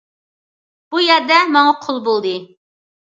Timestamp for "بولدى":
2.09-2.33